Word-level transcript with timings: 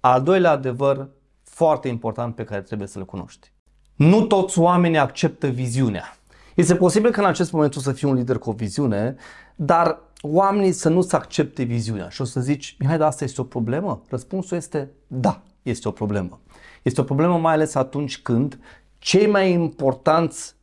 Al 0.00 0.22
doilea 0.22 0.50
adevăr 0.50 1.08
foarte 1.42 1.88
important 1.88 2.34
pe 2.34 2.44
care 2.44 2.60
trebuie 2.60 2.88
să-l 2.88 3.04
cunoști. 3.04 3.52
Nu 3.94 4.26
toți 4.26 4.58
oamenii 4.58 4.98
acceptă 4.98 5.46
viziunea. 5.46 6.16
Este 6.54 6.76
posibil 6.76 7.10
că 7.10 7.20
în 7.20 7.26
acest 7.26 7.52
moment 7.52 7.76
o 7.76 7.80
să 7.80 7.92
fii 7.92 8.08
un 8.08 8.14
lider 8.14 8.38
cu 8.38 8.50
o 8.50 8.52
viziune, 8.52 9.16
dar 9.54 9.98
oamenii 10.20 10.72
să 10.72 10.88
nu-ți 10.88 11.14
accepte 11.14 11.62
viziunea 11.62 12.08
și 12.08 12.20
o 12.20 12.24
să 12.24 12.40
zici, 12.40 12.76
Mihai, 12.78 12.98
dar 12.98 13.06
asta 13.06 13.24
este 13.24 13.40
o 13.40 13.44
problemă? 13.44 14.02
Răspunsul 14.08 14.56
este 14.56 14.90
da, 15.06 15.42
este 15.62 15.88
o 15.88 15.90
problemă. 15.90 16.40
Este 16.82 17.00
o 17.00 17.04
problemă 17.04 17.38
mai 17.38 17.52
ales 17.52 17.74
atunci 17.74 18.18
când 18.18 18.58
cei 18.98 19.26
mai 19.26 19.52
importanți 19.52 20.54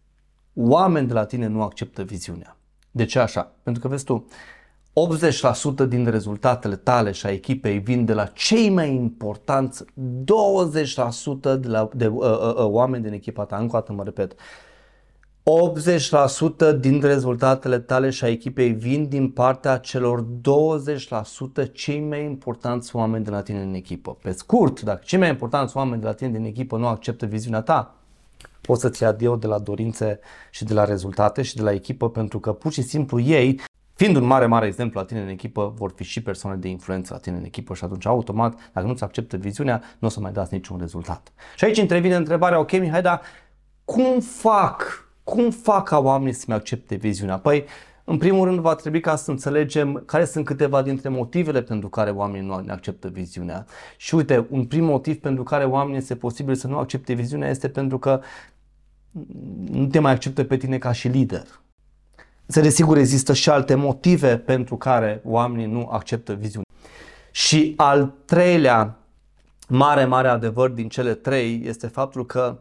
oameni 0.54 1.08
de 1.08 1.14
la 1.14 1.26
tine 1.26 1.48
nu 1.48 1.62
acceptă 1.62 2.04
viziunea. 2.04 2.58
De 2.92 3.06
ce 3.06 3.20
așa? 3.20 3.52
Pentru 3.64 3.82
că 3.82 3.88
vezi 3.88 4.04
tu, 4.04 4.28
80% 4.98 5.88
din 5.88 6.06
rezultatele 6.06 6.76
tale 6.76 7.12
și 7.12 7.26
a 7.26 7.32
echipei 7.32 7.80
vin 7.80 8.06
de 8.06 8.14
la 8.14 8.26
cei 8.26 8.70
mai 8.70 8.94
importanți 8.94 9.84
20% 9.84 9.86
de, 11.60 11.68
la, 11.68 11.90
de 11.94 12.08
uh, 12.08 12.24
uh, 12.24 12.54
uh, 12.56 12.66
oameni 12.66 13.04
din 13.04 13.14
echipa 13.14 13.46
ta. 13.46 13.58
Încă 13.58 13.76
o 13.76 13.80
dată 13.80 13.94
mă 13.94 14.04
repet. 14.04 14.36
80% 16.76 16.80
din 16.80 17.02
rezultatele 17.02 17.80
tale 17.80 18.10
și 18.10 18.24
a 18.24 18.28
echipei 18.28 18.72
vin 18.72 19.08
din 19.08 19.30
partea 19.30 19.78
celor 19.78 20.26
20% 21.70 21.72
cei 21.74 22.00
mai 22.00 22.24
importanți 22.24 22.96
oameni 22.96 23.24
de 23.24 23.30
la 23.30 23.42
tine 23.42 23.62
în 23.62 23.74
echipă. 23.74 24.18
Pe 24.22 24.32
scurt, 24.32 24.82
dacă 24.82 25.02
cei 25.06 25.20
mai 25.20 25.30
importanți 25.30 25.78
oameni 25.78 26.02
de 26.02 26.08
la 26.08 26.14
tine 26.14 26.30
din 26.30 26.46
echipă 26.46 26.78
nu 26.78 26.88
acceptă 26.88 27.26
viziunea 27.26 27.62
ta, 27.62 27.96
poți 28.62 28.82
să-ți 28.82 29.04
adio 29.04 29.36
de 29.36 29.48
la 29.48 29.60
dorințe 29.60 30.20
și 30.52 30.64
de 30.64 30.74
la 30.74 30.84
rezultate 30.84 31.42
și 31.42 31.56
de 31.56 31.62
la 31.62 31.72
echipă 31.72 32.10
pentru 32.10 32.40
că 32.40 32.54
pur 32.54 32.72
și 32.72 32.82
simplu 32.82 33.20
ei 33.20 33.60
Fiind 33.98 34.16
un 34.16 34.24
mare, 34.24 34.46
mare 34.46 34.66
exemplu 34.66 35.00
la 35.00 35.06
tine 35.06 35.22
în 35.22 35.28
echipă, 35.28 35.74
vor 35.76 35.92
fi 35.96 36.04
și 36.04 36.22
persoane 36.22 36.58
de 36.58 36.68
influență 36.68 37.14
la 37.14 37.20
tine 37.20 37.38
în 37.38 37.44
echipă 37.44 37.74
și 37.74 37.84
atunci 37.84 38.06
automat, 38.06 38.72
dacă 38.74 38.88
nu-ți 38.88 39.04
acceptă 39.04 39.38
viziunea, 39.38 39.82
nu 40.00 40.08
o 40.08 40.12
să 40.12 40.20
mai 40.20 40.32
dați 40.32 40.54
niciun 40.54 40.78
rezultat. 40.80 41.32
Și 41.56 41.64
aici 41.66 41.78
intervine 41.78 42.16
întrebarea, 42.16 42.60
ok, 42.60 42.72
Mihai, 42.72 43.02
dar 43.02 43.22
cum 43.86 44.20
fac, 44.20 45.08
cum 45.24 45.50
fac 45.50 45.88
ca 45.88 46.00
oamenii 46.00 46.34
să-mi 46.34 46.58
accepte 46.58 46.96
viziunea? 46.96 47.38
Păi, 47.38 47.66
în 48.04 48.18
primul 48.18 48.46
rând, 48.46 48.60
va 48.60 48.76
trebui 48.76 49.00
ca 49.00 49.16
să 49.16 49.32
înțelegem 49.32 50.04
care 50.06 50.26
sunt 50.26 50.46
câteva 50.46 50.82
dintre 50.82 51.10
motivele 51.10 51.62
pentru 51.62 51.90
care 51.90 52.10
oamenii 52.10 52.48
nu 52.48 52.60
ne 52.60 52.72
acceptă 52.72 53.08
viziunea. 53.08 53.66
Și 53.98 54.16
uite, 54.16 54.48
un 54.50 54.66
prim 54.66 54.84
motiv 54.84 55.16
pentru 55.20 55.44
care 55.44 55.64
oamenii 55.64 55.98
este 55.98 56.16
posibil 56.16 56.56
să 56.56 56.68
nu 56.68 56.78
accepte 56.78 57.14
viziunea 57.14 57.50
este 57.50 57.70
pentru 57.70 58.00
că 58.00 58.22
nu 59.72 59.88
te 59.88 60.00
mai 60.00 60.12
acceptă 60.12 60.44
pe 60.44 60.58
tine 60.58 60.78
ca 60.78 60.92
și 60.92 61.08
lider. 61.08 61.46
Să 62.48 62.62
desigur 62.62 62.98
există 62.98 63.34
și 63.34 63.50
alte 63.50 63.76
motive 63.76 64.38
pentru 64.38 64.78
care 64.78 65.22
oamenii 65.24 65.66
nu 65.66 65.88
acceptă 65.92 66.34
viziunea. 66.34 66.66
Și 67.32 67.74
al 67.78 68.14
treilea 68.26 69.00
mare, 69.68 70.06
mare 70.06 70.28
adevăr 70.28 70.70
din 70.70 70.90
cele 70.90 71.14
trei 71.14 71.62
este 71.66 71.88
faptul 71.88 72.26
că 72.26 72.60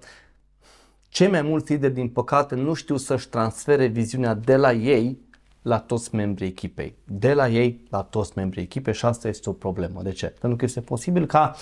cei 1.09 1.29
mai 1.29 1.43
mulți 1.43 1.73
lideri, 1.73 1.95
din 1.95 2.09
păcate, 2.09 2.55
nu 2.55 2.75
știu 2.75 2.97
să-și 2.97 3.29
transfere 3.29 3.87
viziunea 3.87 4.35
de 4.35 4.57
la 4.57 4.73
ei 4.73 5.19
la 5.63 5.79
toți 5.79 6.15
membrii 6.15 6.49
echipei. 6.49 6.97
De 7.05 7.33
la 7.33 7.49
ei 7.49 7.87
la 7.91 8.03
toți 8.03 8.33
membrii 8.35 8.63
echipei 8.63 8.95
și 8.95 9.05
asta 9.05 9.29
este 9.29 9.49
o 9.49 9.53
problemă. 9.53 10.03
De 10.03 10.11
ce? 10.11 10.27
Pentru 10.27 10.59
că 10.59 10.65
este 10.65 10.81
posibil 10.81 11.27
ca 11.27 11.55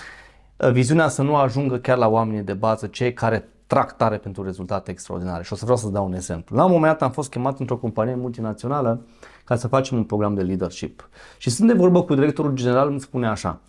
uh, 0.57 0.71
viziunea 0.71 1.09
să 1.09 1.23
nu 1.23 1.37
ajungă 1.37 1.79
chiar 1.79 1.97
la 1.97 2.09
oamenii 2.09 2.43
de 2.43 2.53
bază, 2.53 2.87
cei 2.87 3.13
care 3.13 3.49
trag 3.67 3.97
tare 3.97 4.17
pentru 4.17 4.43
rezultate 4.43 4.91
extraordinare. 4.91 5.43
Și 5.43 5.53
o 5.53 5.57
să 5.57 5.65
vreau 5.65 5.79
să 5.79 5.89
dau 5.89 6.07
un 6.07 6.15
exemplu. 6.15 6.57
La 6.57 6.65
un 6.65 6.71
moment 6.71 6.93
dat 6.93 7.03
am 7.03 7.11
fost 7.11 7.31
chemat 7.31 7.59
într-o 7.59 7.77
companie 7.77 8.15
multinațională 8.15 9.07
ca 9.45 9.57
să 9.57 9.69
facem 9.69 9.97
un 9.97 10.05
program 10.05 10.35
de 10.35 10.43
leadership. 10.43 11.09
Și 11.39 11.51
sunt 11.51 11.69
de 11.69 11.75
vorbă 11.75 12.03
cu 12.03 12.15
directorul 12.15 12.55
general, 12.55 12.89
îmi 12.89 13.01
spune 13.01 13.29
așa, 13.29 13.61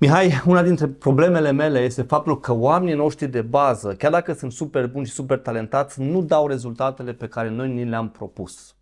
Mihai, 0.00 0.42
una 0.46 0.62
dintre 0.62 0.86
problemele 0.86 1.50
mele 1.50 1.80
este 1.80 2.02
faptul 2.02 2.40
că 2.40 2.52
oamenii 2.52 2.94
noștri 2.94 3.26
de 3.26 3.42
bază, 3.42 3.94
chiar 3.94 4.10
dacă 4.10 4.32
sunt 4.32 4.52
super 4.52 4.86
buni 4.86 5.06
și 5.06 5.12
super 5.12 5.38
talentați, 5.38 6.00
nu 6.00 6.22
dau 6.22 6.46
rezultatele 6.46 7.12
pe 7.12 7.26
care 7.26 7.50
noi 7.50 7.72
ni 7.72 7.84
le-am 7.84 8.08
propus. 8.10 8.74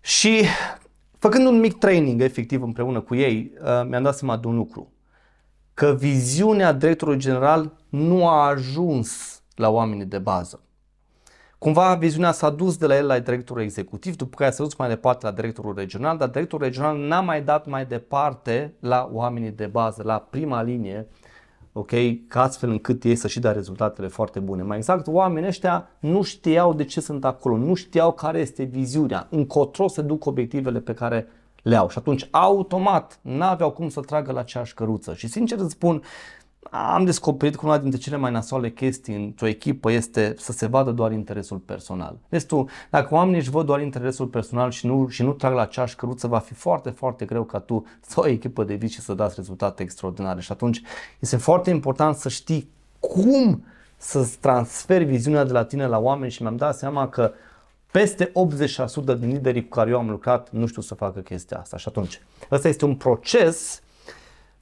Și 0.00 0.44
făcând 1.18 1.46
un 1.46 1.58
mic 1.58 1.78
training 1.78 2.20
efectiv 2.20 2.62
împreună 2.62 3.00
cu 3.00 3.14
ei, 3.14 3.52
uh, 3.60 3.86
mi-am 3.88 4.02
dat 4.02 4.16
seama 4.16 4.36
de 4.36 4.46
un 4.46 4.56
lucru. 4.56 4.92
Că 5.80 5.96
viziunea 5.98 6.72
directorului 6.72 7.20
general 7.20 7.72
nu 7.88 8.28
a 8.28 8.46
ajuns 8.48 9.42
la 9.54 9.68
oamenii 9.68 10.04
de 10.04 10.18
bază. 10.18 10.60
Cumva 11.58 11.94
viziunea 11.94 12.32
s-a 12.32 12.50
dus 12.50 12.76
de 12.76 12.86
la 12.86 12.96
el 12.96 13.06
la 13.06 13.18
directorul 13.18 13.62
executiv, 13.62 14.16
după 14.16 14.36
care 14.36 14.50
s-a 14.50 14.62
dus 14.62 14.74
mai 14.74 14.88
departe 14.88 15.26
la 15.26 15.32
directorul 15.32 15.74
regional, 15.74 16.16
dar 16.16 16.28
directorul 16.28 16.64
regional 16.64 16.98
n-a 16.98 17.20
mai 17.20 17.42
dat 17.42 17.66
mai 17.66 17.86
departe 17.86 18.74
la 18.80 19.10
oamenii 19.12 19.50
de 19.50 19.66
bază, 19.66 20.02
la 20.02 20.18
prima 20.30 20.62
linie, 20.62 21.08
ok, 21.72 21.90
ca 22.28 22.42
astfel 22.42 22.70
încât 22.70 23.04
ei 23.04 23.16
să 23.16 23.28
și 23.28 23.40
dea 23.40 23.52
rezultatele 23.52 24.08
foarte 24.08 24.38
bune. 24.38 24.62
Mai 24.62 24.76
exact, 24.76 25.06
oamenii 25.06 25.48
ăștia 25.48 25.88
nu 25.98 26.22
știau 26.22 26.74
de 26.74 26.84
ce 26.84 27.00
sunt 27.00 27.24
acolo, 27.24 27.56
nu 27.56 27.74
știau 27.74 28.12
care 28.12 28.38
este 28.38 28.62
viziunea, 28.62 29.26
încotro 29.30 29.88
se 29.88 30.02
duc 30.02 30.26
obiectivele 30.26 30.80
pe 30.80 30.94
care 30.94 31.26
le 31.62 31.76
au 31.76 31.88
și 31.88 31.98
atunci 31.98 32.28
automat 32.30 33.18
n-aveau 33.22 33.70
cum 33.70 33.88
să 33.88 34.00
tragă 34.00 34.32
la 34.32 34.40
aceeași 34.40 34.74
căruță 34.74 35.14
și 35.14 35.28
sincer 35.28 35.58
îți 35.58 35.72
spun, 35.72 36.02
am 36.70 37.04
descoperit 37.04 37.56
că 37.56 37.66
una 37.66 37.78
dintre 37.78 37.98
cele 37.98 38.16
mai 38.16 38.30
nasoale 38.30 38.70
chestii 38.70 39.14
într-o 39.14 39.46
echipă 39.46 39.90
este 39.90 40.34
să 40.38 40.52
se 40.52 40.66
vadă 40.66 40.90
doar 40.90 41.12
interesul 41.12 41.58
personal. 41.58 42.16
Deci 42.28 42.44
tu, 42.44 42.68
dacă 42.90 43.14
oamenii 43.14 43.38
își 43.38 43.50
văd 43.50 43.66
doar 43.66 43.80
interesul 43.80 44.26
personal 44.26 44.70
și 44.70 44.86
nu, 44.86 45.08
și 45.08 45.22
nu 45.22 45.32
trag 45.32 45.54
la 45.54 45.60
aceeași 45.60 45.96
căruță, 45.96 46.26
va 46.26 46.38
fi 46.38 46.54
foarte, 46.54 46.90
foarte 46.90 47.24
greu 47.24 47.44
ca 47.44 47.58
tu 47.58 47.84
să 48.00 48.20
o 48.20 48.26
echipă 48.26 48.64
de 48.64 48.74
vici 48.74 48.92
și 48.92 49.00
să 49.00 49.14
dați 49.14 49.34
rezultate 49.36 49.82
extraordinare. 49.82 50.40
Și 50.40 50.52
atunci 50.52 50.82
este 51.18 51.36
foarte 51.36 51.70
important 51.70 52.16
să 52.16 52.28
știi 52.28 52.70
cum 53.00 53.64
să-ți 53.96 54.38
transferi 54.38 55.04
viziunea 55.04 55.44
de 55.44 55.52
la 55.52 55.64
tine 55.64 55.86
la 55.86 55.98
oameni 55.98 56.30
și 56.30 56.42
mi-am 56.42 56.56
dat 56.56 56.76
seama 56.76 57.08
că 57.08 57.32
peste 57.92 58.32
80% 59.14 59.18
din 59.18 59.28
liderii 59.28 59.62
cu 59.62 59.68
care 59.68 59.90
eu 59.90 59.98
am 59.98 60.10
lucrat 60.10 60.50
nu 60.50 60.66
știu 60.66 60.82
să 60.82 60.94
facă 60.94 61.20
chestia 61.20 61.58
asta. 61.58 61.76
Și 61.76 61.88
atunci, 61.88 62.20
ăsta 62.50 62.68
este 62.68 62.84
un 62.84 62.96
proces 62.96 63.82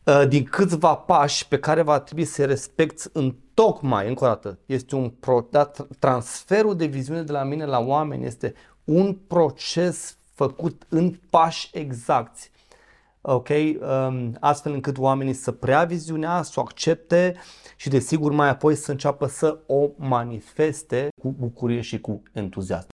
Uh, 0.09 0.29
din 0.29 0.45
câțiva 0.45 0.95
pași 0.95 1.49
pe 1.49 1.59
care 1.59 1.83
va 1.83 2.01
trebui 2.01 2.25
să 2.25 2.45
respecti 2.45 3.09
în 3.13 3.35
tocmai, 3.55 4.09
încă 4.09 4.25
o 4.25 4.27
dată, 4.27 4.59
este 4.67 4.95
un 4.95 5.09
pro, 5.11 5.47
da, 5.51 5.71
transferul 5.99 6.77
de 6.77 6.87
viziune 6.87 7.23
de 7.23 7.33
la 7.33 7.43
mine 7.43 7.65
la 7.65 7.79
oameni 7.79 8.25
este 8.25 8.55
un 8.85 9.15
proces 9.27 10.17
făcut 10.35 10.87
în 10.89 11.19
pași 11.31 11.71
exacti. 11.73 12.51
Ok? 13.21 13.49
Um, 13.49 14.37
astfel 14.41 14.73
încât 14.73 14.99
oamenii 14.99 15.33
să 15.33 15.53
prea 15.53 15.85
viziunea, 15.85 16.43
să 16.43 16.53
o 16.57 16.61
accepte 16.61 17.37
și 17.77 17.89
desigur 17.89 18.33
mai 18.33 18.49
apoi 18.49 18.75
să 18.75 18.91
înceapă 18.91 19.27
să 19.27 19.59
o 19.67 19.89
manifeste 19.97 21.09
cu 21.23 21.35
bucurie 21.39 21.81
și 21.81 22.01
cu 22.01 22.23
entuziasm. 22.33 22.89